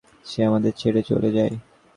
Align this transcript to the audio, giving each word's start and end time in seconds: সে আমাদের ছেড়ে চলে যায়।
সে 0.25 0.39
আমাদের 0.45 0.73
ছেড়ে 0.77 1.01
চলে 1.03 1.29
যায়। 1.31 1.53